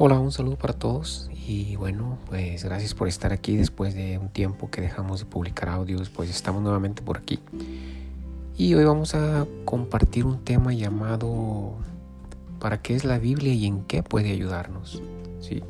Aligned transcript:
Hola, 0.00 0.20
un 0.20 0.30
saludo 0.30 0.54
para 0.54 0.74
todos 0.74 1.28
y 1.44 1.74
bueno, 1.74 2.18
pues 2.28 2.62
gracias 2.62 2.94
por 2.94 3.08
estar 3.08 3.32
aquí 3.32 3.56
después 3.56 3.96
de 3.96 4.16
un 4.16 4.28
tiempo 4.28 4.70
que 4.70 4.80
dejamos 4.80 5.18
de 5.18 5.26
publicar 5.26 5.68
audios, 5.68 6.08
pues 6.08 6.30
estamos 6.30 6.62
nuevamente 6.62 7.02
por 7.02 7.18
aquí. 7.18 7.40
Y 8.56 8.74
hoy 8.74 8.84
vamos 8.84 9.16
a 9.16 9.44
compartir 9.64 10.24
un 10.24 10.44
tema 10.44 10.72
llamado 10.72 11.74
¿Para 12.60 12.80
qué 12.80 12.94
es 12.94 13.04
la 13.04 13.18
Biblia 13.18 13.52
y 13.52 13.66
en 13.66 13.82
qué 13.86 14.04
puede 14.04 14.30
ayudarnos? 14.30 15.02
Sí. 15.40 15.64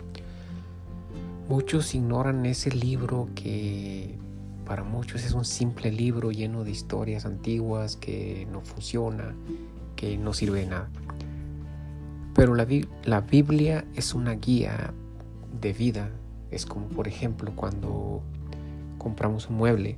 Muchos 1.49 1.95
ignoran 1.95 2.45
ese 2.45 2.71
libro 2.71 3.31
que 3.35 4.19
para 4.67 4.85
muchos 4.85 5.25
es 5.25 5.33
un 5.33 5.47
simple 5.47 5.91
libro 5.91 6.33
lleno 6.33 6.65
de 6.65 6.71
historias 6.71 7.25
antiguas 7.25 7.97
que 7.97 8.47
no 8.53 8.61
funciona, 8.61 9.34
que 9.97 10.19
no 10.19 10.34
sirve 10.34 10.60
de 10.60 10.66
nada. 10.66 10.91
Pero 12.38 12.55
la, 12.55 13.20
Biblia 13.20 13.84
es 13.97 14.15
una 14.15 14.34
guía 14.34 14.95
de 15.60 15.73
vida. 15.73 16.09
Es 16.52 16.66
como 16.66 16.87
por 16.87 17.09
ejemplo 17.09 17.51
cuando 17.56 18.23
compramos 18.96 19.51
un 19.51 19.56
mueble. 19.56 19.96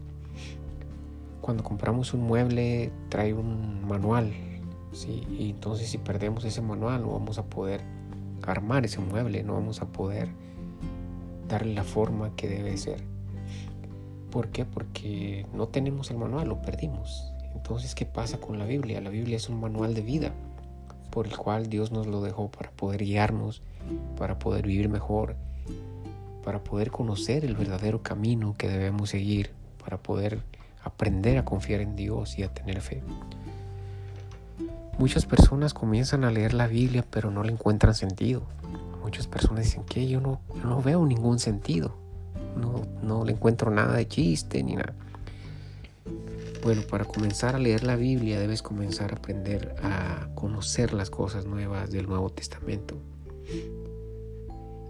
Cuando 1.42 1.62
compramos 1.62 2.14
un 2.14 2.22
mueble 2.22 2.92
trae 3.10 3.34
un 3.34 3.86
manual. 3.86 4.32
¿sí? 4.92 5.22
Y 5.38 5.50
entonces 5.50 5.90
si 5.90 5.98
perdemos 5.98 6.46
ese 6.46 6.62
manual 6.62 7.02
no 7.02 7.12
vamos 7.12 7.36
a 7.36 7.44
poder 7.44 7.82
armar 8.40 8.86
ese 8.86 9.00
mueble, 9.00 9.42
no 9.42 9.52
vamos 9.52 9.82
a 9.82 9.92
poder 9.92 10.30
darle 11.46 11.74
la 11.74 11.84
forma 11.84 12.34
que 12.36 12.48
debe 12.48 12.74
ser. 12.78 13.02
¿Por 14.30 14.48
qué? 14.48 14.64
Porque 14.64 15.44
no 15.52 15.68
tenemos 15.68 16.10
el 16.10 16.16
manual, 16.16 16.48
lo 16.48 16.62
perdimos. 16.62 17.22
Entonces, 17.54 17.94
¿qué 17.94 18.06
pasa 18.06 18.38
con 18.38 18.58
la 18.58 18.64
Biblia? 18.64 19.02
La 19.02 19.10
Biblia 19.10 19.36
es 19.36 19.50
un 19.50 19.60
manual 19.60 19.92
de 19.92 20.00
vida 20.00 20.32
por 21.10 21.26
el 21.26 21.36
cual 21.36 21.68
Dios 21.68 21.92
nos 21.92 22.06
lo 22.06 22.22
dejó 22.22 22.50
para 22.50 22.70
poder 22.70 23.04
guiarnos, 23.04 23.62
para 24.16 24.38
poder 24.38 24.66
vivir 24.66 24.88
mejor, 24.88 25.36
para 26.44 26.62
poder 26.62 26.90
conocer 26.90 27.44
el 27.44 27.54
verdadero 27.54 28.02
camino 28.02 28.54
que 28.56 28.68
debemos 28.68 29.10
seguir, 29.10 29.50
para 29.82 29.98
poder 29.98 30.40
aprender 30.82 31.38
a 31.38 31.44
confiar 31.44 31.80
en 31.80 31.96
Dios 31.96 32.38
y 32.38 32.42
a 32.42 32.52
tener 32.52 32.80
fe. 32.80 33.02
Muchas 34.98 35.26
personas 35.26 35.72
comienzan 35.72 36.24
a 36.24 36.30
leer 36.30 36.52
la 36.54 36.66
Biblia 36.66 37.04
pero 37.10 37.30
no 37.30 37.42
le 37.42 37.52
encuentran 37.52 37.94
sentido. 37.94 38.42
Muchas 39.02 39.26
personas 39.26 39.64
dicen 39.64 39.84
que 39.84 40.06
yo 40.06 40.20
no, 40.20 40.40
no 40.62 40.82
veo 40.82 41.04
ningún 41.06 41.38
sentido, 41.38 41.94
no, 42.56 42.82
no 43.02 43.24
le 43.24 43.32
encuentro 43.32 43.70
nada 43.70 43.94
de 43.94 44.06
chiste 44.06 44.62
ni 44.62 44.76
nada. 44.76 44.94
Bueno, 46.62 46.82
para 46.82 47.06
comenzar 47.06 47.56
a 47.56 47.58
leer 47.58 47.84
la 47.84 47.96
Biblia 47.96 48.38
debes 48.38 48.60
comenzar 48.60 49.12
a 49.12 49.16
aprender 49.16 49.74
a 49.82 50.28
conocer 50.34 50.92
las 50.92 51.08
cosas 51.08 51.46
nuevas 51.46 51.90
del 51.90 52.06
Nuevo 52.06 52.28
Testamento. 52.28 52.98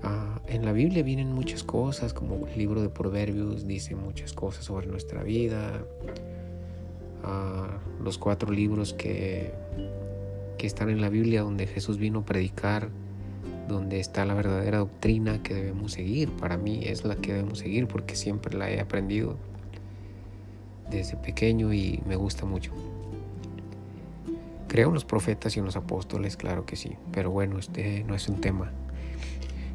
Ah, 0.02 0.41
en 0.48 0.64
la 0.64 0.72
Biblia 0.72 1.04
vienen 1.04 1.32
muchas 1.32 1.62
cosas, 1.62 2.12
como 2.12 2.48
el 2.48 2.58
libro 2.58 2.82
de 2.82 2.88
Proverbios 2.88 3.68
dice 3.68 3.94
muchas 3.94 4.32
cosas 4.32 4.64
sobre 4.64 4.88
nuestra 4.88 5.22
vida. 5.22 5.84
Ah, 7.22 7.78
los 8.02 8.18
cuatro 8.18 8.50
libros 8.50 8.92
que, 8.92 9.52
que 10.58 10.66
están 10.66 10.91
en 10.91 11.00
la 11.00 11.08
Biblia 11.08 11.42
donde 11.42 11.68
Jesús 11.68 11.98
vino 11.98 12.20
a 12.20 12.24
predicar, 12.24 12.88
donde 13.68 14.00
está 14.00 14.24
la 14.24 14.34
verdadera 14.34 14.78
doctrina 14.78 15.41
que 15.44 15.54
debemos 15.54 15.92
seguir. 15.92 16.30
Para 16.32 16.56
mí 16.56 16.80
es 16.82 17.04
la 17.04 17.14
que 17.14 17.32
debemos 17.32 17.60
seguir 17.60 17.86
porque 17.86 18.16
siempre 18.16 18.58
la 18.58 18.68
he 18.72 18.80
aprendido 18.80 19.36
desde 20.91 21.16
pequeño 21.16 21.72
y 21.72 22.02
me 22.06 22.16
gusta 22.16 22.44
mucho. 22.44 22.72
Creo 24.69 24.88
en 24.88 24.94
los 24.94 25.05
profetas 25.05 25.56
y 25.56 25.58
en 25.58 25.64
los 25.64 25.77
apóstoles, 25.77 26.36
claro 26.36 26.64
que 26.64 26.77
sí, 26.77 26.97
pero 27.12 27.30
bueno, 27.30 27.58
este 27.58 28.05
no 28.05 28.14
es 28.14 28.28
un 28.28 28.41
tema. 28.41 28.70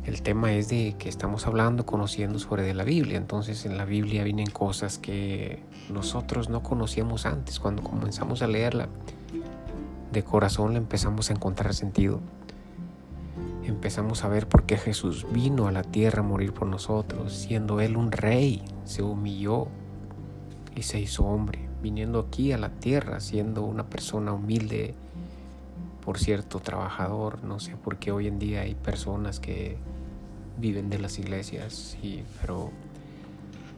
El 0.05 0.21
tema 0.21 0.53
es 0.53 0.69
de 0.69 0.95
que 0.99 1.09
estamos 1.09 1.47
hablando, 1.47 1.85
conociendo 1.87 2.37
sobre 2.37 2.61
de 2.61 2.75
la 2.75 2.83
Biblia. 2.83 3.17
Entonces 3.17 3.65
en 3.65 3.75
la 3.75 3.85
Biblia 3.85 4.23
vienen 4.23 4.45
cosas 4.45 4.99
que 4.99 5.63
nosotros 5.91 6.47
no 6.47 6.61
conocíamos 6.61 7.25
antes. 7.25 7.59
Cuando 7.59 7.81
comenzamos 7.81 8.43
a 8.43 8.47
leerla, 8.47 8.87
de 10.11 10.23
corazón 10.23 10.73
le 10.73 10.77
empezamos 10.77 11.31
a 11.31 11.33
encontrar 11.33 11.73
sentido. 11.73 12.19
Empezamos 13.63 14.23
a 14.23 14.27
ver 14.27 14.47
por 14.47 14.63
qué 14.63 14.77
Jesús 14.77 15.25
vino 15.31 15.67
a 15.67 15.71
la 15.71 15.81
tierra 15.81 16.19
a 16.19 16.23
morir 16.23 16.53
por 16.53 16.67
nosotros, 16.67 17.33
siendo 17.33 17.81
Él 17.81 17.97
un 17.97 18.11
rey, 18.11 18.63
se 18.83 19.01
humilló, 19.01 19.67
y 20.75 20.83
se 20.83 20.99
hizo 20.99 21.23
hombre, 21.25 21.59
viniendo 21.81 22.19
aquí 22.19 22.51
a 22.51 22.57
la 22.57 22.69
tierra, 22.69 23.19
siendo 23.19 23.63
una 23.63 23.85
persona 23.85 24.33
humilde, 24.33 24.93
por 26.03 26.19
cierto, 26.19 26.59
trabajador. 26.59 27.43
No 27.43 27.59
sé 27.59 27.75
por 27.77 27.97
qué 27.97 28.11
hoy 28.11 28.27
en 28.27 28.39
día 28.39 28.61
hay 28.61 28.75
personas 28.75 29.39
que 29.39 29.77
viven 30.57 30.89
de 30.89 30.99
las 30.99 31.17
iglesias, 31.17 31.97
pero 32.41 32.71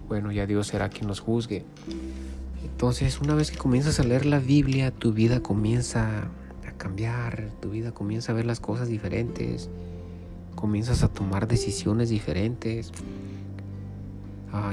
bueno, 0.07 0.31
ya 0.31 0.45
Dios 0.45 0.67
será 0.67 0.89
quien 0.89 1.07
nos 1.07 1.19
juzgue. 1.19 1.65
Entonces, 2.63 3.21
una 3.21 3.35
vez 3.35 3.51
que 3.51 3.57
comienzas 3.57 3.99
a 3.99 4.03
leer 4.03 4.25
la 4.25 4.39
Biblia, 4.39 4.91
tu 4.91 5.13
vida 5.13 5.41
comienza 5.41 6.29
a 6.67 6.71
cambiar, 6.77 7.51
tu 7.61 7.69
vida 7.69 7.91
comienza 7.91 8.31
a 8.31 8.35
ver 8.35 8.45
las 8.45 8.59
cosas 8.59 8.87
diferentes, 8.87 9.69
comienzas 10.55 11.03
a 11.03 11.07
tomar 11.07 11.47
decisiones 11.47 12.09
diferentes. 12.09 12.91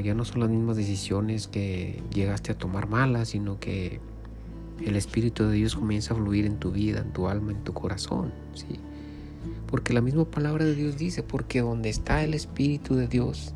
Ya 0.03 0.15
no 0.15 0.25
son 0.25 0.41
las 0.41 0.51
mismas 0.51 0.77
decisiones 0.77 1.49
que 1.49 2.03
llegaste 2.13 2.53
a 2.53 2.59
tomar 2.59 2.89
malas, 2.89 3.29
sino 3.29 3.59
que 3.59 4.01
el 4.85 4.97
Espíritu 4.97 5.45
de 5.45 5.55
Dios 5.55 5.77
comienza 5.77 6.15
a 6.15 6.17
fluir 6.17 6.47
en 6.47 6.59
tu 6.59 6.71
vida, 6.71 7.01
en 7.01 7.13
tu 7.13 7.29
alma, 7.29 7.53
en 7.53 7.65
tu 7.65 7.73
corazón. 7.75 8.33
¿sí? 8.55 8.79
Porque 9.67 9.93
la 9.93 10.01
misma 10.01 10.25
palabra 10.25 10.65
de 10.65 10.75
Dios 10.75 10.97
dice, 10.97 11.23
porque 11.23 11.61
donde 11.61 11.91
está 11.91 12.23
el 12.23 12.35
Espíritu 12.35 12.95
de 12.95 13.09
Dios 13.09 13.55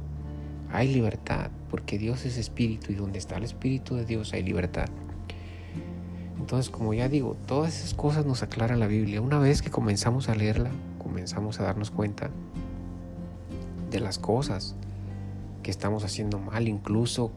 hay 0.71 0.93
libertad, 0.93 1.51
porque 1.71 1.99
Dios 1.99 2.25
es 2.25 2.37
Espíritu 2.37 2.93
y 2.93 2.97
donde 2.97 3.19
está 3.19 3.37
el 3.37 3.45
Espíritu 3.45 3.95
de 3.95 4.05
Dios 4.05 4.33
hay 4.33 4.43
libertad. 4.43 4.89
Entonces, 6.39 6.71
como 6.71 6.95
ya 6.95 7.09
digo, 7.09 7.37
todas 7.47 7.79
esas 7.79 7.95
cosas 7.95 8.27
nos 8.27 8.43
aclara 8.43 8.77
la 8.77 8.87
Biblia. 8.87 9.21
Una 9.21 9.39
vez 9.39 9.63
que 9.63 9.71
comenzamos 9.71 10.29
a 10.29 10.35
leerla, 10.35 10.71
comenzamos 10.99 11.61
a 11.61 11.65
darnos 11.65 11.91
cuenta 11.91 12.31
de 13.91 14.01
las 14.01 14.19
cosas 14.19 14.75
que 15.63 15.71
estamos 15.71 16.05
haciendo 16.05 16.39
mal, 16.39 16.69
incluso 16.69 17.31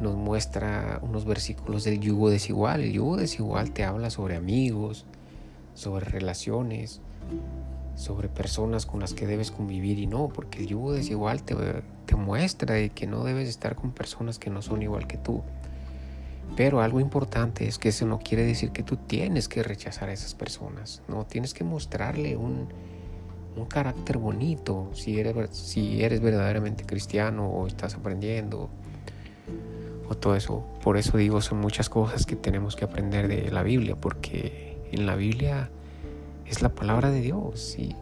nos 0.00 0.14
muestra 0.14 1.00
unos 1.02 1.24
versículos 1.24 1.84
del 1.84 2.00
yugo 2.00 2.30
desigual. 2.30 2.80
El 2.82 2.92
yugo 2.92 3.16
desigual 3.16 3.72
te 3.72 3.84
habla 3.84 4.10
sobre 4.10 4.36
amigos, 4.36 5.06
sobre 5.74 6.06
relaciones, 6.06 7.00
sobre 7.94 8.28
personas 8.28 8.86
con 8.86 9.00
las 9.00 9.14
que 9.14 9.26
debes 9.26 9.50
convivir 9.50 9.98
y 9.98 10.06
no, 10.06 10.28
porque 10.28 10.60
el 10.60 10.66
yugo 10.66 10.92
desigual 10.92 11.42
te, 11.42 11.54
te 12.06 12.16
muestra 12.16 12.74
de 12.74 12.90
que 12.90 13.06
no 13.06 13.24
debes 13.24 13.48
estar 13.48 13.74
con 13.74 13.92
personas 13.92 14.38
que 14.38 14.50
no 14.50 14.62
son 14.62 14.82
igual 14.82 15.06
que 15.06 15.16
tú. 15.16 15.42
Pero 16.56 16.80
algo 16.80 17.00
importante 17.00 17.66
es 17.66 17.78
que 17.78 17.88
eso 17.88 18.06
no 18.06 18.18
quiere 18.18 18.44
decir 18.44 18.70
que 18.70 18.82
tú 18.82 18.96
tienes 18.96 19.48
que 19.48 19.62
rechazar 19.62 20.08
a 20.08 20.12
esas 20.12 20.34
personas, 20.34 21.02
no, 21.08 21.26
tienes 21.26 21.54
que 21.54 21.64
mostrarle 21.64 22.36
un, 22.36 22.68
un 23.56 23.66
carácter 23.66 24.18
bonito, 24.18 24.90
si 24.92 25.18
eres, 25.18 25.56
si 25.56 26.02
eres 26.02 26.20
verdaderamente 26.20 26.84
cristiano 26.84 27.48
o 27.48 27.66
estás 27.66 27.94
aprendiendo 27.94 28.68
o 30.08 30.14
todo 30.14 30.36
eso. 30.36 30.64
Por 30.82 30.96
eso 30.96 31.16
digo, 31.16 31.40
son 31.40 31.60
muchas 31.60 31.88
cosas 31.88 32.26
que 32.26 32.36
tenemos 32.36 32.76
que 32.76 32.84
aprender 32.84 33.28
de 33.28 33.50
la 33.50 33.62
Biblia, 33.62 33.96
porque 33.96 34.78
en 34.92 35.06
la 35.06 35.16
Biblia 35.16 35.70
es 36.46 36.62
la 36.62 36.70
palabra 36.70 37.10
de 37.10 37.20
Dios. 37.20 37.76
Y 37.78 37.94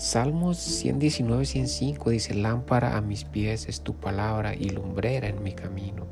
Salmos 0.00 0.56
119, 0.56 1.44
105 1.44 2.08
dice, 2.08 2.34
lámpara 2.34 2.96
a 2.96 3.02
mis 3.02 3.24
pies 3.24 3.68
es 3.68 3.82
tu 3.82 3.94
palabra 3.94 4.54
y 4.54 4.70
lumbrera 4.70 5.28
en 5.28 5.42
mi 5.42 5.52
camino. 5.52 6.06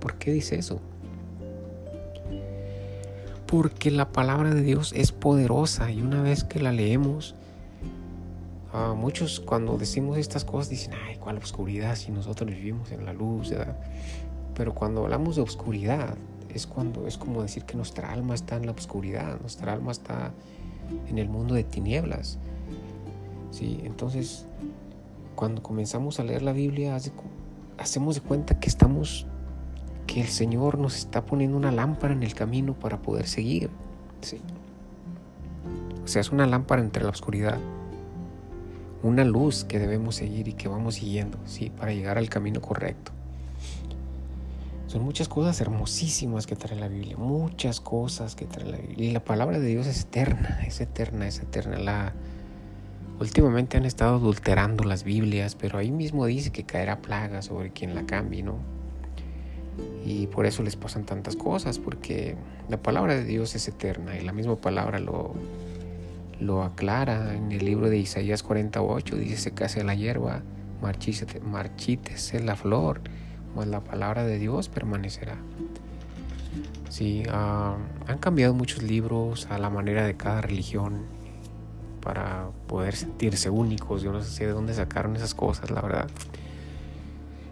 ¿Por 0.00 0.14
qué 0.14 0.32
dice 0.32 0.56
eso? 0.56 0.80
Porque 3.46 3.90
la 3.90 4.12
palabra 4.12 4.54
de 4.54 4.62
Dios 4.62 4.92
es 4.94 5.12
poderosa 5.12 5.90
y 5.90 6.00
una 6.00 6.22
vez 6.22 6.44
que 6.44 6.58
la 6.60 6.72
leemos, 6.72 7.34
muchos 8.96 9.40
cuando 9.40 9.78
decimos 9.78 10.18
estas 10.18 10.44
cosas 10.44 10.70
dicen, 10.70 10.92
ay, 11.06 11.16
¿cuál 11.16 11.38
oscuridad 11.38 11.96
si 11.96 12.12
nosotros 12.12 12.50
vivimos 12.50 12.90
en 12.92 13.04
la 13.04 13.12
luz? 13.12 13.52
Pero 14.54 14.74
cuando 14.74 15.04
hablamos 15.04 15.36
de 15.36 15.42
oscuridad, 15.42 16.16
es 16.48 16.66
cuando 16.66 17.06
es 17.06 17.18
como 17.18 17.42
decir 17.42 17.64
que 17.64 17.76
nuestra 17.76 18.12
alma 18.12 18.34
está 18.34 18.56
en 18.56 18.66
la 18.66 18.72
oscuridad, 18.72 19.40
nuestra 19.40 19.72
alma 19.72 19.92
está 19.92 20.32
en 21.08 21.18
el 21.18 21.28
mundo 21.28 21.54
de 21.54 21.64
tinieblas. 21.64 22.38
¿sí? 23.50 23.80
Entonces, 23.84 24.46
cuando 25.34 25.62
comenzamos 25.62 26.20
a 26.20 26.24
leer 26.24 26.42
la 26.42 26.52
Biblia, 26.52 26.98
hacemos 27.78 28.16
de 28.16 28.20
cuenta 28.20 28.58
que 28.58 28.68
estamos, 28.68 29.26
que 30.06 30.20
el 30.20 30.28
Señor 30.28 30.78
nos 30.78 30.96
está 30.96 31.24
poniendo 31.24 31.56
una 31.56 31.70
lámpara 31.70 32.12
en 32.14 32.22
el 32.22 32.34
camino 32.34 32.74
para 32.74 33.00
poder 33.00 33.26
seguir. 33.26 33.70
¿sí? 34.20 34.40
O 36.04 36.08
sea, 36.08 36.20
es 36.20 36.32
una 36.32 36.46
lámpara 36.46 36.82
entre 36.82 37.04
la 37.04 37.10
oscuridad 37.10 37.58
una 39.02 39.24
luz 39.24 39.64
que 39.64 39.78
debemos 39.78 40.16
seguir 40.16 40.48
y 40.48 40.54
que 40.54 40.68
vamos 40.68 40.96
siguiendo, 40.96 41.38
¿sí? 41.46 41.70
Para 41.70 41.92
llegar 41.92 42.18
al 42.18 42.28
camino 42.28 42.60
correcto. 42.60 43.12
Son 44.86 45.02
muchas 45.02 45.28
cosas 45.28 45.60
hermosísimas 45.60 46.46
que 46.46 46.56
trae 46.56 46.78
la 46.78 46.88
Biblia, 46.88 47.16
muchas 47.16 47.80
cosas 47.80 48.34
que 48.34 48.46
trae 48.46 48.66
la 48.66 48.78
Biblia. 48.78 49.08
Y 49.10 49.12
la 49.12 49.22
palabra 49.22 49.58
de 49.58 49.66
Dios 49.66 49.86
es 49.86 50.00
eterna, 50.02 50.62
es 50.66 50.80
eterna, 50.80 51.28
es 51.28 51.38
eterna. 51.40 51.78
La, 51.78 52.14
últimamente 53.20 53.76
han 53.76 53.84
estado 53.84 54.16
adulterando 54.16 54.84
las 54.84 55.04
Biblias, 55.04 55.54
pero 55.54 55.78
ahí 55.78 55.90
mismo 55.90 56.24
dice 56.24 56.50
que 56.50 56.64
caerá 56.64 57.02
plaga 57.02 57.42
sobre 57.42 57.70
quien 57.70 57.94
la 57.94 58.06
cambie, 58.06 58.42
¿no? 58.42 58.56
Y 60.04 60.26
por 60.28 60.46
eso 60.46 60.62
les 60.62 60.76
pasan 60.76 61.04
tantas 61.04 61.36
cosas, 61.36 61.78
porque 61.78 62.36
la 62.68 62.78
palabra 62.78 63.14
de 63.14 63.24
Dios 63.24 63.54
es 63.54 63.68
eterna 63.68 64.16
y 64.16 64.24
la 64.24 64.32
misma 64.32 64.56
palabra 64.56 64.98
lo, 64.98 65.34
lo 66.40 66.62
aclara 66.62 67.34
en 67.34 67.52
el 67.52 67.64
libro 67.64 67.88
de 67.90 67.98
Isaías 67.98 68.42
48, 68.42 69.16
dice 69.16 69.36
se 69.36 69.52
case 69.52 69.84
la 69.84 69.94
hierba, 69.94 70.42
marchítese 70.80 72.40
la 72.40 72.56
flor, 72.56 73.00
pues 73.54 73.68
la 73.68 73.80
palabra 73.80 74.24
de 74.24 74.38
Dios 74.38 74.68
permanecerá. 74.68 75.36
Sí, 76.88 77.22
ah, 77.30 77.76
han 78.06 78.18
cambiado 78.18 78.54
muchos 78.54 78.82
libros 78.82 79.46
a 79.50 79.58
la 79.58 79.70
manera 79.70 80.06
de 80.06 80.16
cada 80.16 80.40
religión 80.40 81.06
para 82.00 82.48
poder 82.66 82.96
sentirse 82.96 83.50
únicos. 83.50 84.02
Yo 84.02 84.12
no 84.12 84.22
sé 84.22 84.46
de 84.46 84.52
dónde 84.52 84.74
sacaron 84.74 85.16
esas 85.16 85.34
cosas, 85.34 85.70
la 85.70 85.82
verdad. 85.82 86.08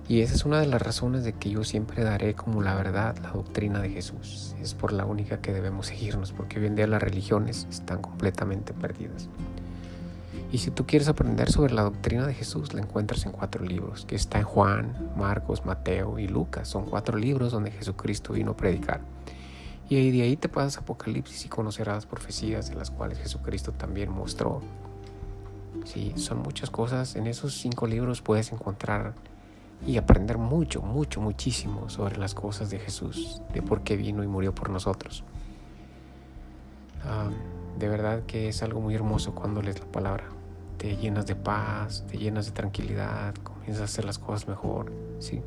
Y 0.09 0.21
esa 0.21 0.35
es 0.35 0.45
una 0.45 0.61
de 0.61 0.67
las 0.67 0.81
razones 0.81 1.25
de 1.25 1.33
que 1.33 1.51
yo 1.51 1.65
siempre 1.65 2.05
daré 2.05 2.35
como 2.35 2.63
la 2.63 2.77
verdad 2.77 3.17
la 3.19 3.33
doctrina 3.33 3.81
de 3.81 3.91
Jesús. 3.91 4.55
Es 4.63 4.73
por 4.73 4.93
la 4.93 5.05
única 5.05 5.41
que 5.41 5.53
debemos 5.53 5.89
seguirnos, 5.89 6.33
porque 6.33 6.61
hoy 6.61 6.67
en 6.67 6.77
día 6.77 6.87
las 6.87 7.03
religiones 7.03 7.67
están 7.71 8.01
completamente 8.01 8.73
perdidas. 8.73 9.29
Y 10.53 10.59
si 10.59 10.71
tú 10.71 10.87
quieres 10.87 11.09
aprender 11.09 11.51
sobre 11.51 11.75
la 11.75 11.83
doctrina 11.83 12.25
de 12.25 12.35
Jesús, 12.35 12.73
la 12.73 12.83
encuentras 12.83 13.27
en 13.27 13.33
cuatro 13.33 13.65
libros, 13.65 14.07
que 14.07 14.15
está 14.15 14.39
en 14.39 14.45
Juan, 14.45 15.13
Marcos, 15.17 15.67
Mateo 15.67 16.21
y 16.21 16.29
Lucas. 16.29 16.69
Son 16.69 16.85
cuatro 16.85 17.19
libros 17.19 17.51
donde 17.51 17.73
Jesucristo 17.73 18.33
vino 18.33 18.53
a 18.53 18.57
predicar. 18.57 19.01
Y 19.89 20.11
de 20.13 20.23
ahí 20.23 20.37
te 20.37 20.49
pasas 20.49 20.79
Apocalipsis 20.79 21.45
y 21.47 21.49
conocerás 21.49 22.07
profecías 22.07 22.69
de 22.69 22.77
las 22.77 22.93
cuales 22.93 23.19
Jesucristo 23.19 23.73
también 23.73 24.11
mostró. 24.11 24.63
Sí, 25.85 26.13
son 26.17 26.43
muchas 26.43 26.71
cosas. 26.71 27.17
En 27.17 27.27
esos 27.27 27.55
cinco 27.55 27.89
libros 27.89 28.23
puedes 28.23 28.53
encontrar 28.53 29.15
y 29.85 29.99
aprender 29.99 30.39
mucho, 30.39 30.81
mucho, 30.83 31.21
muchísimo 31.21 31.89
sobre 31.89 32.17
las 32.17 32.35
cosas 32.35 32.71
de 32.71 32.79
Jesús, 32.79 33.43
de 33.53 33.63
por 33.63 33.83
qué 33.83 33.97
vino 33.97 34.23
y 34.23 34.27
murió 34.27 34.55
por 34.55 34.71
nosotros. 34.71 35.25
Ah, 37.05 37.31
de 37.79 37.89
verdad 37.89 38.23
que 38.27 38.49
es 38.49 38.63
algo 38.63 38.81
muy 38.81 38.95
hermoso 38.95 39.35
cuando 39.35 39.61
lees 39.61 39.79
la 39.81 39.87
palabra. 39.87 40.25
Te 40.79 40.97
llenas 40.97 41.27
de 41.27 41.35
paz, 41.35 42.05
te 42.11 42.19
llenas 42.19 42.47
de 42.47 42.53
tranquilidad, 42.53 43.35
comienzas 43.37 43.81
a 43.81 43.85
hacer 43.85 44.05
las 44.05 44.19
cosas 44.19 44.49
mejor, 44.49 44.93
¿sí? 45.19 45.41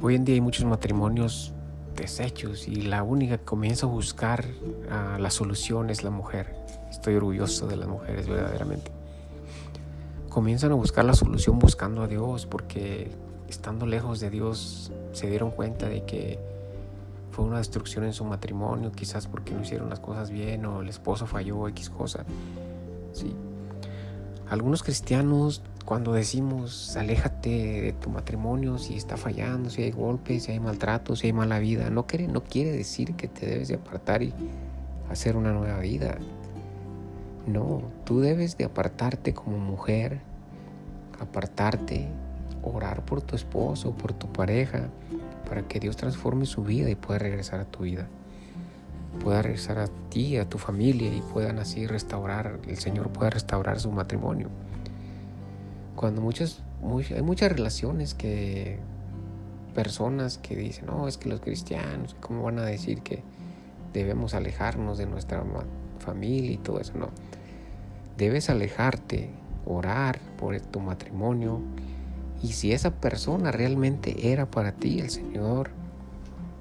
Hoy 0.00 0.16
en 0.16 0.24
día 0.24 0.34
hay 0.34 0.40
muchos 0.40 0.64
matrimonios 0.64 1.52
deshechos 1.96 2.66
y 2.66 2.82
la 2.82 3.02
única 3.02 3.38
que 3.38 3.44
comienza 3.44 3.86
a 3.86 3.88
buscar 3.88 4.44
ah, 4.90 5.16
la 5.20 5.30
solución 5.30 5.90
es 5.90 6.02
la 6.02 6.10
mujer. 6.10 6.56
Estoy 6.90 7.14
orgulloso 7.16 7.66
de 7.66 7.76
las 7.76 7.88
mujeres 7.88 8.28
verdaderamente 8.28 9.01
comienzan 10.32 10.72
a 10.72 10.74
buscar 10.74 11.04
la 11.04 11.14
solución 11.14 11.58
buscando 11.58 12.02
a 12.02 12.08
Dios 12.08 12.46
porque 12.46 13.10
estando 13.48 13.84
lejos 13.84 14.18
de 14.18 14.30
Dios 14.30 14.90
se 15.12 15.28
dieron 15.28 15.50
cuenta 15.50 15.88
de 15.88 16.04
que 16.04 16.38
fue 17.30 17.44
una 17.44 17.58
destrucción 17.58 18.04
en 18.04 18.14
su 18.14 18.24
matrimonio, 18.24 18.92
quizás 18.92 19.26
porque 19.26 19.52
no 19.52 19.60
hicieron 19.60 19.90
las 19.90 20.00
cosas 20.00 20.30
bien 20.30 20.64
o 20.64 20.80
el 20.80 20.88
esposo 20.88 21.26
falló 21.26 21.68
X 21.68 21.90
cosa. 21.90 22.24
Sí. 23.12 23.36
Algunos 24.48 24.82
cristianos 24.82 25.62
cuando 25.84 26.14
decimos 26.14 26.96
aléjate 26.96 27.82
de 27.82 27.92
tu 27.92 28.08
matrimonio 28.08 28.78
si 28.78 28.96
está 28.96 29.18
fallando, 29.18 29.68
si 29.68 29.82
hay 29.82 29.90
golpes, 29.90 30.44
si 30.44 30.52
hay 30.52 30.60
maltrato, 30.60 31.14
si 31.14 31.26
hay 31.26 31.32
mala 31.34 31.58
vida, 31.58 31.90
no 31.90 32.06
quiere, 32.06 32.26
no 32.26 32.42
quiere 32.42 32.72
decir 32.72 33.16
que 33.16 33.28
te 33.28 33.44
debes 33.44 33.68
de 33.68 33.74
apartar 33.74 34.22
y 34.22 34.32
hacer 35.10 35.36
una 35.36 35.52
nueva 35.52 35.78
vida. 35.80 36.16
No, 37.46 37.82
tú 38.04 38.20
debes 38.20 38.56
de 38.56 38.64
apartarte 38.64 39.34
como 39.34 39.58
mujer, 39.58 40.20
apartarte, 41.18 42.08
orar 42.62 43.04
por 43.04 43.20
tu 43.20 43.34
esposo, 43.34 43.92
por 43.92 44.12
tu 44.12 44.28
pareja, 44.28 44.90
para 45.48 45.62
que 45.62 45.80
Dios 45.80 45.96
transforme 45.96 46.46
su 46.46 46.62
vida 46.62 46.88
y 46.88 46.94
pueda 46.94 47.18
regresar 47.18 47.58
a 47.58 47.64
tu 47.64 47.82
vida. 47.82 48.06
Pueda 49.24 49.42
regresar 49.42 49.78
a 49.78 49.88
ti, 50.08 50.36
a 50.36 50.48
tu 50.48 50.58
familia 50.58 51.12
y 51.12 51.20
puedan 51.20 51.58
así 51.58 51.86
restaurar, 51.86 52.60
el 52.66 52.78
Señor 52.78 53.10
pueda 53.10 53.30
restaurar 53.30 53.80
su 53.80 53.90
matrimonio. 53.90 54.48
Cuando 55.96 56.22
muchas, 56.22 56.62
hay 57.10 57.22
muchas 57.22 57.50
relaciones 57.50 58.14
que 58.14 58.78
personas 59.74 60.38
que 60.38 60.54
dicen, 60.54 60.86
no, 60.86 61.08
es 61.08 61.18
que 61.18 61.28
los 61.28 61.40
cristianos, 61.40 62.14
¿cómo 62.20 62.44
van 62.44 62.60
a 62.60 62.64
decir 62.64 63.02
que 63.02 63.24
debemos 63.92 64.34
alejarnos 64.34 64.96
de 64.96 65.06
nuestra 65.06 65.42
familia 65.98 66.52
y 66.52 66.58
todo 66.58 66.80
eso? 66.80 66.96
No 66.96 67.10
debes 68.16 68.50
alejarte, 68.50 69.30
orar 69.66 70.20
por 70.38 70.58
tu 70.60 70.80
matrimonio. 70.80 71.60
Y 72.42 72.52
si 72.52 72.72
esa 72.72 72.90
persona 72.90 73.52
realmente 73.52 74.32
era 74.32 74.50
para 74.50 74.72
ti, 74.72 75.00
el 75.00 75.10
Señor 75.10 75.70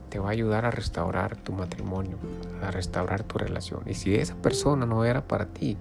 te 0.09 0.19
va 0.19 0.27
a 0.27 0.31
ayudar 0.31 0.65
a 0.65 0.71
restaurar 0.71 1.37
tu 1.37 1.53
matrimonio, 1.53 2.17
a 2.61 2.69
restaurar 2.69 3.23
tu 3.23 3.37
relación. 3.37 3.83
Y 3.87 3.93
si 3.93 4.15
esa 4.15 4.35
persona 4.35 4.85
no 4.85 5.05
era 5.05 5.27
para 5.27 5.45
ti, 5.45 5.77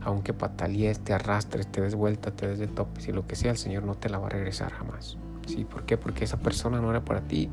aunque 0.00 0.32
patalees, 0.32 0.98
te 1.00 1.12
arrastres, 1.12 1.66
te 1.66 1.80
des 1.80 1.94
vuelta, 1.94 2.32
te 2.32 2.48
des 2.48 2.58
de 2.58 2.66
topes 2.66 3.06
y 3.08 3.12
lo 3.12 3.26
que 3.26 3.36
sea, 3.36 3.52
el 3.52 3.58
Señor 3.58 3.84
no 3.84 3.94
te 3.94 4.08
la 4.08 4.18
va 4.18 4.26
a 4.26 4.30
regresar 4.30 4.72
jamás. 4.72 5.16
¿Sí? 5.46 5.64
¿Por 5.64 5.84
qué? 5.84 5.96
Porque 5.96 6.24
esa 6.24 6.38
persona 6.38 6.80
no 6.80 6.90
era 6.90 7.04
para 7.04 7.20
ti. 7.20 7.50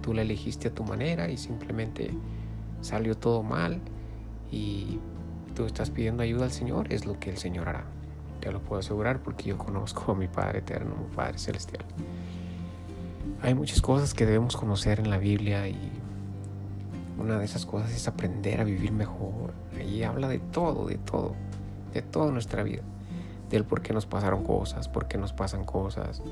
Tú 0.00 0.14
la 0.14 0.22
elegiste 0.22 0.68
a 0.68 0.74
tu 0.74 0.84
manera 0.84 1.28
y 1.28 1.36
simplemente 1.36 2.10
salió 2.80 3.16
todo 3.16 3.42
mal 3.42 3.80
y 4.50 4.98
estás 5.66 5.90
pidiendo 5.90 6.22
ayuda 6.22 6.44
al 6.44 6.52
Señor, 6.52 6.92
es 6.92 7.06
lo 7.06 7.18
que 7.18 7.30
el 7.30 7.38
Señor 7.38 7.68
hará. 7.68 7.84
Te 8.40 8.50
lo 8.50 8.60
puedo 8.60 8.80
asegurar 8.80 9.22
porque 9.22 9.44
yo 9.44 9.58
conozco 9.58 10.12
a 10.12 10.14
mi 10.14 10.28
Padre 10.28 10.60
eterno, 10.60 10.94
mi 10.96 11.14
Padre 11.14 11.38
celestial. 11.38 11.84
Hay 13.42 13.54
muchas 13.54 13.80
cosas 13.80 14.14
que 14.14 14.26
debemos 14.26 14.56
conocer 14.56 15.00
en 15.00 15.10
la 15.10 15.18
Biblia 15.18 15.68
y 15.68 15.78
una 17.18 17.38
de 17.38 17.44
esas 17.44 17.66
cosas 17.66 17.92
es 17.92 18.08
aprender 18.08 18.60
a 18.60 18.64
vivir 18.64 18.92
mejor. 18.92 19.52
Allí 19.78 20.02
habla 20.02 20.28
de 20.28 20.38
todo, 20.38 20.86
de 20.86 20.96
todo, 20.96 21.34
de 21.92 22.02
toda 22.02 22.32
nuestra 22.32 22.62
vida. 22.62 22.82
Del 23.50 23.64
por 23.64 23.82
qué 23.82 23.92
nos 23.92 24.06
pasaron 24.06 24.44
cosas, 24.44 24.88
por 24.88 25.08
qué 25.08 25.18
nos 25.18 25.32
pasan 25.32 25.64
cosas, 25.64 26.22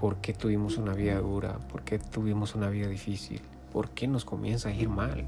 por 0.00 0.16
qué 0.16 0.34
tuvimos 0.34 0.76
una 0.76 0.92
vida 0.92 1.18
dura, 1.18 1.58
por 1.70 1.82
qué 1.82 1.98
tuvimos 1.98 2.54
una 2.54 2.68
vida 2.68 2.86
difícil, 2.86 3.40
por 3.72 3.90
qué 3.90 4.06
nos 4.06 4.24
comienza 4.24 4.68
a 4.68 4.72
ir 4.72 4.88
mal 4.88 5.24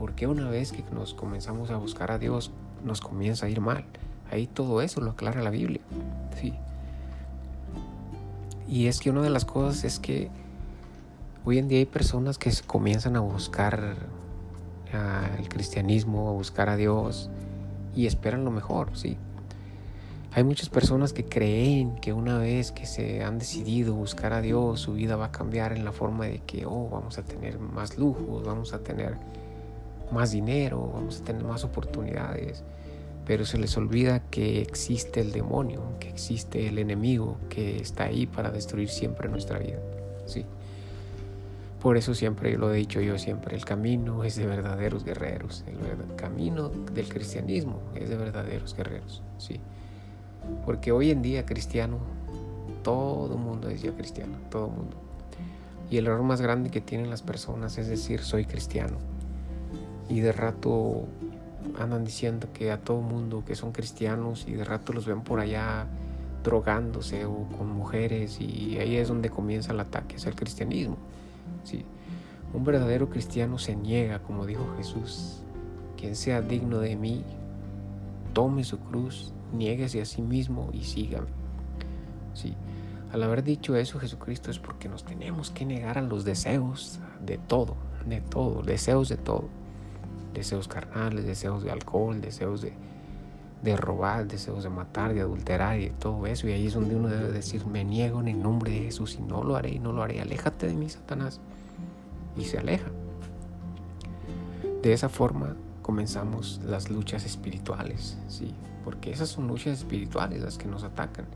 porque 0.00 0.26
una 0.26 0.48
vez 0.48 0.72
que 0.72 0.82
nos 0.94 1.12
comenzamos 1.12 1.70
a 1.70 1.76
buscar 1.76 2.10
a 2.10 2.18
Dios, 2.18 2.50
nos 2.82 3.02
comienza 3.02 3.44
a 3.44 3.50
ir 3.50 3.60
mal? 3.60 3.84
Ahí 4.30 4.46
todo 4.46 4.80
eso 4.80 5.02
lo 5.02 5.10
aclara 5.10 5.42
la 5.42 5.50
Biblia. 5.50 5.82
Sí. 6.40 6.54
Y 8.66 8.86
es 8.86 8.98
que 8.98 9.10
una 9.10 9.20
de 9.20 9.28
las 9.28 9.44
cosas 9.44 9.84
es 9.84 9.98
que 9.98 10.30
hoy 11.44 11.58
en 11.58 11.68
día 11.68 11.80
hay 11.80 11.84
personas 11.84 12.38
que 12.38 12.50
comienzan 12.66 13.14
a 13.14 13.20
buscar 13.20 13.96
el 15.38 15.48
cristianismo, 15.50 16.30
a 16.30 16.32
buscar 16.32 16.70
a 16.70 16.76
Dios 16.76 17.28
y 17.94 18.06
esperan 18.06 18.42
lo 18.46 18.50
mejor, 18.50 18.96
sí. 18.96 19.18
Hay 20.32 20.44
muchas 20.44 20.70
personas 20.70 21.12
que 21.12 21.26
creen 21.26 21.96
que 21.96 22.14
una 22.14 22.38
vez 22.38 22.72
que 22.72 22.86
se 22.86 23.22
han 23.22 23.38
decidido 23.38 23.94
buscar 23.94 24.32
a 24.32 24.40
Dios, 24.40 24.80
su 24.80 24.94
vida 24.94 25.16
va 25.16 25.26
a 25.26 25.32
cambiar 25.32 25.74
en 25.74 25.84
la 25.84 25.92
forma 25.92 26.24
de 26.24 26.38
que, 26.38 26.64
oh, 26.64 26.88
vamos 26.88 27.18
a 27.18 27.22
tener 27.22 27.58
más 27.58 27.98
lujos, 27.98 28.44
vamos 28.46 28.72
a 28.72 28.78
tener 28.78 29.18
más 30.12 30.32
dinero, 30.32 30.90
vamos 30.92 31.20
a 31.20 31.24
tener 31.24 31.44
más 31.44 31.64
oportunidades, 31.64 32.62
pero 33.26 33.44
se 33.44 33.58
les 33.58 33.76
olvida 33.76 34.20
que 34.30 34.60
existe 34.60 35.20
el 35.20 35.32
demonio, 35.32 35.82
que 36.00 36.08
existe 36.08 36.68
el 36.68 36.78
enemigo 36.78 37.36
que 37.48 37.78
está 37.80 38.04
ahí 38.04 38.26
para 38.26 38.50
destruir 38.50 38.88
siempre 38.88 39.28
nuestra 39.28 39.58
vida. 39.58 39.78
Sí. 40.26 40.44
Por 41.80 41.96
eso 41.96 42.14
siempre 42.14 42.56
lo 42.58 42.72
he 42.72 42.76
dicho 42.76 43.00
yo 43.00 43.18
siempre, 43.18 43.56
el 43.56 43.64
camino 43.64 44.24
es 44.24 44.36
de 44.36 44.46
verdaderos 44.46 45.04
guerreros, 45.04 45.64
el 45.66 46.14
camino 46.16 46.68
del 46.68 47.08
cristianismo 47.08 47.80
es 47.94 48.10
de 48.10 48.16
verdaderos 48.16 48.74
guerreros, 48.74 49.22
sí. 49.38 49.60
Porque 50.66 50.92
hoy 50.92 51.10
en 51.10 51.22
día 51.22 51.46
cristiano, 51.46 51.98
todo 52.82 53.36
mundo 53.36 53.70
es 53.70 53.80
ya 53.80 53.92
cristiano, 53.92 54.36
todo 54.50 54.68
mundo. 54.68 54.96
Y 55.90 55.96
el 55.96 56.06
error 56.06 56.22
más 56.22 56.40
grande 56.40 56.70
que 56.70 56.80
tienen 56.80 57.08
las 57.10 57.22
personas 57.22 57.78
es 57.78 57.88
decir 57.88 58.20
soy 58.20 58.44
cristiano 58.44 58.98
y 60.10 60.20
de 60.20 60.32
rato 60.32 61.04
andan 61.78 62.04
diciendo 62.04 62.48
que 62.52 62.72
a 62.72 62.80
todo 62.80 63.00
mundo 63.00 63.44
que 63.46 63.54
son 63.54 63.70
cristianos 63.70 64.44
y 64.48 64.52
de 64.52 64.64
rato 64.64 64.92
los 64.92 65.06
ven 65.06 65.22
por 65.22 65.38
allá 65.38 65.86
drogándose 66.42 67.24
o 67.26 67.46
con 67.56 67.70
mujeres 67.70 68.40
y 68.40 68.76
ahí 68.78 68.96
es 68.96 69.08
donde 69.08 69.30
comienza 69.30 69.72
el 69.72 69.80
ataque 69.80 70.16
es 70.16 70.26
el 70.26 70.34
cristianismo. 70.34 70.96
¿sí? 71.62 71.84
Un 72.52 72.64
verdadero 72.64 73.08
cristiano 73.08 73.58
se 73.58 73.76
niega, 73.76 74.18
como 74.20 74.46
dijo 74.46 74.66
Jesús, 74.76 75.42
quien 75.96 76.16
sea 76.16 76.42
digno 76.42 76.80
de 76.80 76.96
mí, 76.96 77.24
tome 78.32 78.64
su 78.64 78.80
cruz, 78.80 79.32
niéguese 79.52 80.00
a 80.00 80.04
sí 80.04 80.22
mismo 80.22 80.70
y 80.72 80.82
sígame. 80.82 81.28
¿sí? 82.34 82.54
Al 83.12 83.22
haber 83.22 83.44
dicho 83.44 83.76
eso 83.76 84.00
Jesucristo 84.00 84.50
es 84.50 84.58
porque 84.58 84.88
nos 84.88 85.04
tenemos 85.04 85.52
que 85.52 85.64
negar 85.64 85.98
a 85.98 86.02
los 86.02 86.24
deseos 86.24 86.98
de 87.24 87.38
todo, 87.38 87.76
de 88.06 88.20
todo, 88.20 88.62
deseos 88.62 89.08
de 89.08 89.16
todo 89.16 89.59
deseos 90.32 90.68
carnales, 90.68 91.24
deseos 91.24 91.62
de 91.62 91.70
alcohol, 91.70 92.20
deseos 92.20 92.62
de 92.62 92.74
de 93.62 93.76
robar, 93.76 94.26
deseos 94.26 94.62
de 94.62 94.70
matar, 94.70 95.12
de 95.12 95.20
adulterar 95.20 95.78
y 95.78 95.84
de 95.84 95.90
todo 95.90 96.26
eso. 96.26 96.48
Y 96.48 96.52
ahí 96.52 96.66
es 96.66 96.74
donde 96.74 96.96
uno 96.96 97.08
debe 97.08 97.30
decir, 97.30 97.66
me 97.66 97.84
niego 97.84 98.20
en 98.20 98.28
el 98.28 98.40
nombre 98.40 98.70
de 98.70 98.80
Jesús 98.80 99.16
y 99.18 99.22
no 99.22 99.44
lo 99.44 99.56
haré, 99.56 99.70
y 99.70 99.78
no 99.78 99.92
lo 99.92 100.02
haré. 100.02 100.20
Aléjate 100.20 100.66
de 100.66 100.74
mí, 100.74 100.88
Satanás. 100.88 101.40
Y 102.36 102.44
se 102.44 102.58
aleja. 102.58 102.90
De 104.82 104.92
esa 104.92 105.08
forma 105.08 105.56
comenzamos 105.82 106.60
las 106.64 106.90
luchas 106.90 107.26
espirituales, 107.26 108.16
¿sí? 108.28 108.54
Porque 108.84 109.10
esas 109.10 109.28
son 109.28 109.46
luchas 109.46 109.78
espirituales 109.78 110.40
las 110.40 110.56
que 110.56 110.66
nos 110.66 110.84
atacan. 110.84 111.26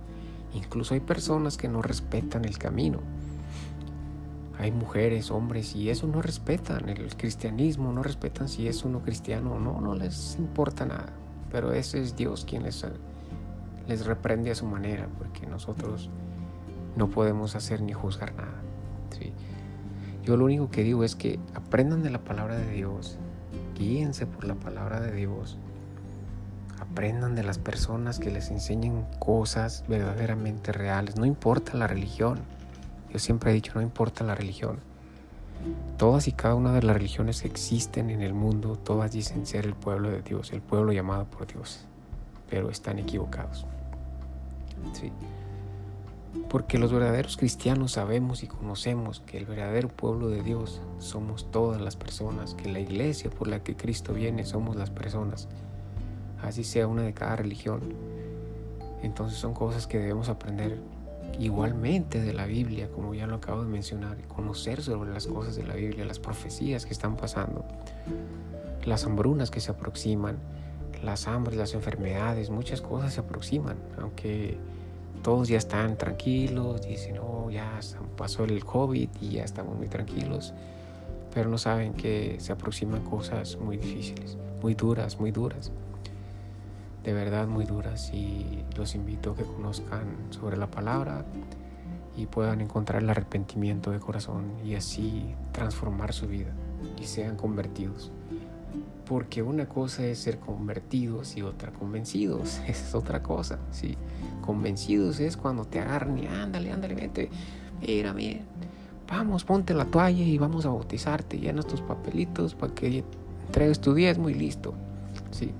Incluso 0.55 0.95
hay 0.95 1.01
personas 1.01 1.59
que 1.59 1.69
no 1.69 1.83
respetan 1.83 2.45
el 2.45 2.57
camino. 2.57 3.01
Hay 4.59 4.71
mujeres, 4.71 5.31
hombres, 5.31 5.75
y 5.75 5.91
eso 5.91 6.07
no 6.07 6.23
respetan 6.23 6.89
el 6.89 7.17
cristianismo, 7.17 7.93
no 7.93 8.03
respetan 8.03 8.49
si 8.49 8.69
es 8.69 8.85
uno 8.85 9.01
cristiano 9.03 9.55
o 9.55 9.59
no, 9.59 9.81
no 9.81 9.95
les 9.95 10.37
importa 10.39 10.87
nada 10.87 11.13
pero 11.55 11.73
ese 11.73 12.03
es 12.03 12.17
Dios 12.17 12.45
quien 12.45 12.65
les, 12.65 12.85
les 13.87 14.07
reprende 14.07 14.51
a 14.51 14.57
su 14.57 14.67
manera, 14.67 15.07
porque 15.17 15.47
nosotros 15.47 16.11
no 16.97 17.11
podemos 17.11 17.55
hacer 17.55 17.81
ni 17.81 17.93
juzgar 17.93 18.35
nada. 18.35 18.61
Yo 20.25 20.37
lo 20.37 20.47
único 20.47 20.69
que 20.69 20.83
digo 20.83 21.05
es 21.05 21.15
que 21.15 21.39
aprendan 21.55 22.03
de 22.03 22.11
la 22.11 22.25
palabra 22.25 22.59
de 22.59 22.73
Dios, 22.73 23.19
guíense 23.79 24.27
por 24.27 24.43
la 24.43 24.57
palabra 24.57 24.99
de 24.99 25.13
Dios, 25.13 25.57
aprendan 26.81 27.37
de 27.37 27.45
las 27.45 27.59
personas 27.59 28.19
que 28.19 28.33
les 28.33 28.51
enseñen 28.51 29.07
cosas 29.21 29.85
verdaderamente 29.87 30.73
reales, 30.73 31.17
no 31.17 31.25
importa 31.25 31.77
la 31.77 31.87
religión. 31.87 32.41
Yo 33.15 33.21
siempre 33.21 33.53
he 33.53 33.55
dicho, 33.55 33.71
no 33.77 33.81
importa 33.81 34.25
la 34.25 34.35
religión. 34.35 34.81
Todas 35.97 36.27
y 36.27 36.33
cada 36.33 36.57
una 36.57 36.73
de 36.73 36.83
las 36.83 36.97
religiones 36.97 37.43
que 37.43 37.47
existen 37.47 38.11
en 38.11 38.23
el 38.23 38.35
mundo, 38.35 38.77
todas 38.77 39.13
dicen 39.13 39.47
ser 39.47 39.67
el 39.67 39.75
pueblo 39.75 40.11
de 40.11 40.21
Dios, 40.21 40.53
el 40.53 40.61
pueblo 40.61 40.91
llamado 40.91 41.25
por 41.27 41.47
Dios, 41.47 41.85
pero 42.51 42.71
están 42.71 42.99
equivocados. 42.99 43.67
Sí. 44.95 45.13
Porque 46.51 46.77
los 46.77 46.93
verdaderos 46.93 47.37
cristianos 47.37 47.93
sabemos 47.93 48.43
y 48.43 48.49
conocemos 48.49 49.21
que 49.21 49.39
el 49.39 49.47
verdadero 49.47 49.87
pueblo 49.91 50.29
de 50.29 50.43
Dios 50.43 50.83
somos 50.99 51.53
todas 51.53 51.81
las 51.81 51.95
personas, 51.95 52.55
que 52.55 52.69
la 52.69 52.81
iglesia 52.81 53.31
por 53.31 53.47
la 53.47 53.63
que 53.63 53.77
Cristo 53.77 54.13
viene 54.13 54.45
somos 54.45 54.75
las 54.75 54.91
personas, 54.91 55.47
así 56.43 56.65
sea 56.65 56.89
una 56.89 57.03
de 57.03 57.15
cada 57.15 57.37
religión. 57.37 57.81
Entonces 59.05 59.39
son 59.39 59.55
cosas 59.55 59.87
que 59.87 59.99
debemos 59.99 60.29
aprender 60.29 60.81
igualmente 61.39 62.21
de 62.21 62.33
la 62.33 62.47
Biblia, 62.47 62.89
como 62.91 63.15
ya 63.15 63.27
lo 63.27 63.37
acabo 63.37 63.63
de 63.63 63.69
mencionar, 63.69 64.17
conocer 64.29 64.83
sobre 64.83 65.13
las 65.13 65.27
cosas 65.27 65.57
de 65.57 65.65
la 65.65 65.75
Biblia, 65.75 66.05
las 66.05 66.19
profecías 66.19 66.87
que 66.87 66.93
están 66.93 67.17
pasando, 67.17 67.65
las 68.85 69.05
hambrunas 69.05 69.51
que 69.51 69.61
se 69.61 69.71
aproximan, 69.71 70.39
las 71.03 71.27
hambres, 71.29 71.57
las 71.57 71.75
enfermedades, 71.75 72.51
muchas 72.51 72.81
cosas 72.81 73.15
se 73.15 73.21
aproximan, 73.21 73.77
aunque 73.99 74.59
todos 75.23 75.49
ya 75.49 75.59
están 75.59 75.97
tranquilos, 75.97 76.83
dicen, 76.83 77.19
oh, 77.19 77.51
ya 77.51 77.81
pasó 78.17 78.45
el 78.45 78.65
COVID 78.65 79.09
y 79.21 79.29
ya 79.31 79.45
estamos 79.45 79.77
muy 79.77 79.89
tranquilos, 79.89 80.55
pero 81.33 81.49
no 81.49 81.59
saben 81.59 81.95
que 81.95 82.37
se 82.39 82.53
aproximan 82.53 83.03
cosas 83.03 83.57
muy 83.57 83.77
difíciles, 83.77 84.37
muy 84.63 84.75
duras, 84.75 85.19
muy 85.19 85.31
duras 85.31 85.73
de 87.05 87.13
verdad 87.13 87.47
muy 87.47 87.67
duras 87.67 88.11
y 88.13 88.65
los 88.77 88.95
invito 88.95 89.33
a 89.33 89.37
que 89.37 89.45
conozcan 89.45 90.17
sobre 90.31 90.57
la 90.57 90.71
palabra 90.71 91.25
y 92.17 92.27
puedan 92.27 92.61
encontrar 92.61 93.03
el 93.03 93.11
arrepentimiento 93.11 93.91
de 93.91 94.01
corazón 94.01 94.53
y 94.65 94.75
así 94.75 95.35
transformar 95.53 96.13
su 96.15 96.27
vida 96.27 96.53
y 97.01 97.05
sean 97.05 97.37
convertidos. 97.37 98.11
Porque 99.07 99.43
una 99.43 99.69
cosa 99.69 100.07
es 100.07 100.19
ser 100.19 100.39
convertidos 100.39 101.37
y 101.37 101.43
otra 101.43 101.73
convencidos. 101.73 102.61
Es 102.67 102.95
otra 102.95 103.23
cosa. 103.23 103.59
¿sí? 103.71 103.99
Convencidos 104.41 105.21
es 105.21 105.37
cuando 105.37 105.67
te 105.67 105.81
agarran 105.81 106.19
y 106.19 106.27
ándale, 106.27 106.73
ándale, 106.73 106.95
vete. 106.95 107.29
Mira, 107.87 108.15
mira. 108.15 108.41
Vamos, 109.07 109.45
ponte 109.45 109.75
la 109.75 109.85
toalla 109.85 110.23
y 110.23 110.39
vamos 110.39 110.65
a 110.65 110.71
bautizarte. 110.71 111.39
Llenas 111.39 111.67
tus 111.67 111.83
papelitos 111.83 112.55
para 112.55 112.75
que 112.75 113.05
entregues 113.49 113.79
tu 113.79 113.93
diezmo 113.93 114.31
y 114.31 114.35
listo. 114.35 114.73
Sí. 115.31 115.53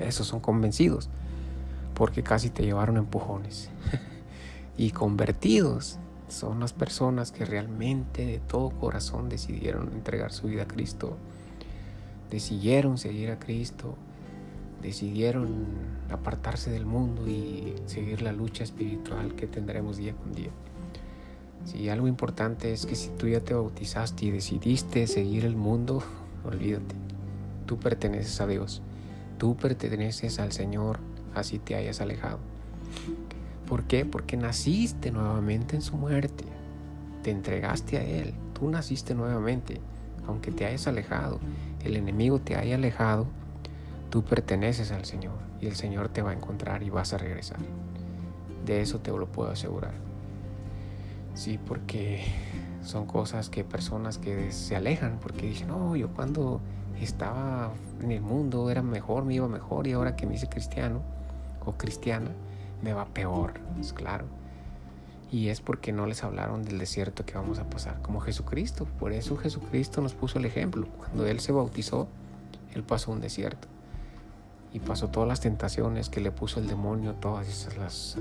Esos 0.00 0.26
son 0.26 0.40
convencidos, 0.40 1.08
porque 1.94 2.22
casi 2.22 2.50
te 2.50 2.64
llevaron 2.64 2.96
empujones. 2.96 3.70
y 4.76 4.90
convertidos 4.90 5.98
son 6.28 6.60
las 6.60 6.72
personas 6.72 7.32
que 7.32 7.44
realmente 7.44 8.24
de 8.24 8.38
todo 8.38 8.70
corazón 8.70 9.28
decidieron 9.28 9.92
entregar 9.92 10.32
su 10.32 10.46
vida 10.46 10.62
a 10.62 10.68
Cristo, 10.68 11.16
decidieron 12.30 12.98
seguir 12.98 13.30
a 13.30 13.38
Cristo, 13.38 13.96
decidieron 14.80 15.66
apartarse 16.10 16.70
del 16.70 16.86
mundo 16.86 17.28
y 17.28 17.74
seguir 17.86 18.22
la 18.22 18.32
lucha 18.32 18.64
espiritual 18.64 19.34
que 19.34 19.46
tendremos 19.46 19.96
día 19.96 20.14
con 20.14 20.32
día. 20.32 20.50
Si 21.64 21.88
algo 21.90 22.08
importante 22.08 22.72
es 22.72 22.86
que 22.86 22.94
si 22.94 23.10
tú 23.10 23.28
ya 23.28 23.40
te 23.40 23.52
bautizaste 23.52 24.26
y 24.26 24.30
decidiste 24.30 25.06
seguir 25.06 25.44
el 25.44 25.56
mundo, 25.56 26.02
olvídate, 26.44 26.94
tú 27.66 27.78
perteneces 27.78 28.40
a 28.40 28.46
Dios. 28.46 28.82
Tú 29.40 29.56
perteneces 29.56 30.38
al 30.38 30.52
Señor, 30.52 30.98
así 31.34 31.58
te 31.58 31.74
hayas 31.74 32.02
alejado. 32.02 32.40
¿Por 33.66 33.84
qué? 33.84 34.04
Porque 34.04 34.36
naciste 34.36 35.10
nuevamente 35.10 35.76
en 35.76 35.80
su 35.80 35.96
muerte. 35.96 36.44
Te 37.22 37.30
entregaste 37.30 37.96
a 37.96 38.04
Él. 38.04 38.34
Tú 38.52 38.68
naciste 38.68 39.14
nuevamente. 39.14 39.80
Aunque 40.26 40.52
te 40.52 40.66
hayas 40.66 40.86
alejado, 40.88 41.40
el 41.82 41.96
enemigo 41.96 42.38
te 42.38 42.54
haya 42.54 42.74
alejado, 42.74 43.28
tú 44.10 44.22
perteneces 44.22 44.92
al 44.92 45.06
Señor 45.06 45.38
y 45.58 45.68
el 45.68 45.74
Señor 45.74 46.10
te 46.10 46.20
va 46.20 46.32
a 46.32 46.34
encontrar 46.34 46.82
y 46.82 46.90
vas 46.90 47.14
a 47.14 47.16
regresar. 47.16 47.60
De 48.66 48.82
eso 48.82 49.00
te 49.00 49.10
lo 49.10 49.26
puedo 49.26 49.50
asegurar. 49.50 49.94
Sí, 51.32 51.58
porque 51.66 52.26
son 52.84 53.06
cosas 53.06 53.48
que 53.48 53.64
personas 53.64 54.18
que 54.18 54.52
se 54.52 54.76
alejan 54.76 55.18
porque 55.18 55.46
dicen, 55.46 55.68
no, 55.68 55.96
yo 55.96 56.08
cuando 56.08 56.60
estaba 57.04 57.72
en 58.02 58.10
el 58.12 58.20
mundo, 58.20 58.70
era 58.70 58.82
mejor, 58.82 59.24
me 59.24 59.34
iba 59.34 59.48
mejor 59.48 59.86
y 59.86 59.92
ahora 59.92 60.16
que 60.16 60.26
me 60.26 60.34
hice 60.34 60.48
cristiano 60.48 61.00
o 61.64 61.72
cristiana, 61.72 62.30
me 62.82 62.92
va 62.92 63.06
peor, 63.06 63.54
es 63.80 63.92
claro. 63.92 64.26
Y 65.30 65.48
es 65.48 65.60
porque 65.60 65.92
no 65.92 66.06
les 66.06 66.24
hablaron 66.24 66.64
del 66.64 66.78
desierto 66.78 67.24
que 67.24 67.34
vamos 67.34 67.60
a 67.60 67.70
pasar, 67.70 68.02
como 68.02 68.20
Jesucristo. 68.20 68.86
Por 68.98 69.12
eso 69.12 69.36
Jesucristo 69.36 70.00
nos 70.00 70.14
puso 70.14 70.38
el 70.38 70.44
ejemplo. 70.44 70.88
Cuando 70.98 71.24
Él 71.26 71.38
se 71.38 71.52
bautizó, 71.52 72.08
Él 72.74 72.82
pasó 72.82 73.12
un 73.12 73.20
desierto. 73.20 73.68
Y 74.72 74.80
pasó 74.80 75.08
todas 75.08 75.28
las 75.28 75.40
tentaciones 75.40 76.08
que 76.08 76.20
le 76.20 76.32
puso 76.32 76.58
el 76.58 76.66
demonio, 76.66 77.14
todas 77.14 77.48
esas 77.48 77.76
las 77.76 78.16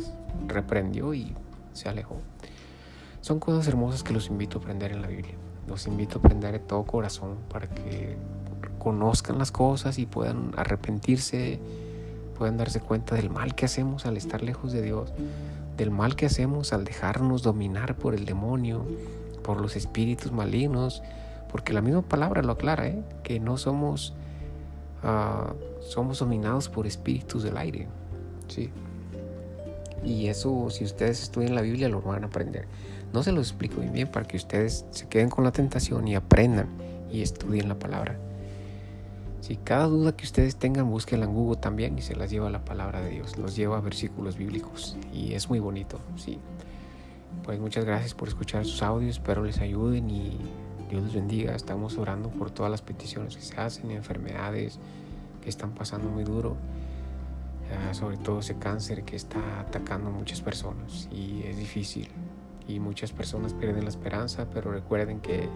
reprendió 0.47 1.13
y 1.13 1.33
se 1.73 1.89
alejó. 1.89 2.17
Son 3.21 3.39
cosas 3.39 3.67
hermosas 3.67 4.03
que 4.03 4.13
los 4.13 4.27
invito 4.27 4.59
a 4.59 4.61
aprender 4.61 4.91
en 4.91 5.01
la 5.01 5.07
Biblia. 5.07 5.35
Los 5.67 5.87
invito 5.87 6.17
a 6.17 6.19
aprender 6.19 6.53
de 6.53 6.59
todo 6.59 6.83
corazón 6.83 7.37
para 7.49 7.67
que 7.67 8.17
conozcan 8.79 9.37
las 9.37 9.51
cosas 9.51 9.99
y 9.99 10.05
puedan 10.05 10.53
arrepentirse, 10.57 11.59
puedan 12.37 12.57
darse 12.57 12.79
cuenta 12.79 13.15
del 13.15 13.29
mal 13.29 13.53
que 13.53 13.65
hacemos 13.65 14.05
al 14.05 14.17
estar 14.17 14.41
lejos 14.41 14.71
de 14.71 14.81
Dios, 14.81 15.13
del 15.77 15.91
mal 15.91 16.15
que 16.15 16.25
hacemos 16.25 16.73
al 16.73 16.85
dejarnos 16.85 17.43
dominar 17.43 17.95
por 17.95 18.15
el 18.15 18.25
demonio, 18.25 18.85
por 19.43 19.61
los 19.61 19.75
espíritus 19.75 20.31
malignos, 20.31 21.03
porque 21.51 21.73
la 21.73 21.81
misma 21.81 22.01
palabra 22.01 22.41
lo 22.41 22.53
aclara, 22.53 22.87
¿eh? 22.87 23.03
que 23.23 23.39
no 23.39 23.57
somos, 23.57 24.13
uh, 25.03 25.53
somos 25.81 26.19
dominados 26.19 26.69
por 26.69 26.87
espíritus 26.87 27.43
del 27.43 27.57
aire. 27.57 27.87
¿sí? 28.47 28.69
Y 30.03 30.27
eso, 30.27 30.69
si 30.69 30.85
ustedes 30.85 31.21
estudian 31.23 31.55
la 31.55 31.61
Biblia, 31.61 31.89
lo 31.89 32.01
van 32.01 32.23
a 32.23 32.27
aprender. 32.27 32.67
No 33.13 33.23
se 33.23 33.31
los 33.31 33.47
explico 33.49 33.81
bien 33.81 34.07
para 34.07 34.27
que 34.27 34.37
ustedes 34.37 34.85
se 34.91 35.07
queden 35.07 35.29
con 35.29 35.43
la 35.43 35.51
tentación 35.51 36.07
y 36.07 36.15
aprendan 36.15 36.67
y 37.11 37.21
estudien 37.21 37.67
la 37.67 37.79
palabra. 37.79 38.28
Si 39.41 39.55
cada 39.55 39.85
duda 39.85 40.15
que 40.15 40.25
ustedes 40.25 40.57
tengan, 40.57 40.89
búsquenla 40.89 41.25
en 41.25 41.33
Google 41.33 41.57
también 41.57 41.97
y 41.97 42.01
se 42.01 42.15
las 42.15 42.29
lleva 42.29 42.49
la 42.49 42.65
palabra 42.65 43.01
de 43.01 43.11
Dios, 43.11 43.37
los 43.37 43.55
lleva 43.55 43.77
a 43.77 43.81
versículos 43.81 44.37
bíblicos 44.37 44.97
y 45.13 45.33
es 45.33 45.49
muy 45.49 45.59
bonito, 45.59 45.99
sí. 46.17 46.39
Pues 47.43 47.59
muchas 47.59 47.85
gracias 47.85 48.13
por 48.13 48.27
escuchar 48.27 48.65
sus 48.65 48.83
audios, 48.83 49.11
espero 49.11 49.43
les 49.43 49.59
ayuden 49.59 50.09
y 50.09 50.37
Dios 50.89 51.03
les 51.03 51.13
bendiga. 51.13 51.55
Estamos 51.55 51.97
orando 51.97 52.29
por 52.29 52.51
todas 52.51 52.69
las 52.69 52.81
peticiones 52.81 53.37
que 53.37 53.41
se 53.41 53.59
hacen, 53.59 53.91
enfermedades 53.91 54.77
que 55.41 55.49
están 55.49 55.71
pasando 55.71 56.09
muy 56.09 56.25
duro, 56.25 56.57
ah, 57.71 57.93
sobre 57.93 58.17
todo 58.17 58.39
ese 58.39 58.57
cáncer 58.57 59.03
que 59.03 59.15
está 59.15 59.61
atacando 59.61 60.09
a 60.09 60.11
muchas 60.11 60.41
personas 60.41 61.07
y 61.11 61.43
es 61.43 61.57
difícil 61.57 62.09
y 62.67 62.79
muchas 62.79 63.13
personas 63.13 63.53
pierden 63.53 63.85
la 63.85 63.89
esperanza, 63.89 64.47
pero 64.53 64.71
recuerden 64.71 65.21
que 65.21 65.47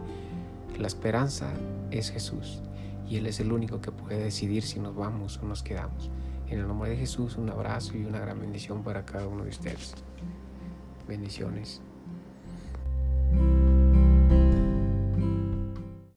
la 0.79 0.87
esperanza 0.87 1.51
es 1.91 2.11
Jesús 2.11 2.61
y 3.07 3.17
Él 3.17 3.27
es 3.27 3.39
el 3.39 3.51
único 3.51 3.81
que 3.81 3.91
puede 3.91 4.23
decidir 4.23 4.63
si 4.63 4.79
nos 4.79 4.95
vamos 4.95 5.39
o 5.41 5.45
nos 5.45 5.63
quedamos. 5.63 6.09
En 6.47 6.59
el 6.59 6.67
nombre 6.67 6.91
de 6.91 6.97
Jesús, 6.97 7.37
un 7.37 7.49
abrazo 7.49 7.97
y 7.97 8.05
una 8.05 8.19
gran 8.19 8.39
bendición 8.39 8.83
para 8.83 9.05
cada 9.05 9.27
uno 9.27 9.43
de 9.43 9.49
ustedes. 9.49 9.93
Bendiciones. 11.07 11.81